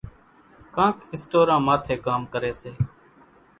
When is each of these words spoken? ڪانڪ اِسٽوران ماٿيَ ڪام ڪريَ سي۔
ڪانڪ 0.75 0.95
اِسٽوران 1.13 1.61
ماٿيَ 1.67 1.95
ڪام 2.05 2.21
ڪريَ 2.33 2.51
سي۔ 2.61 2.71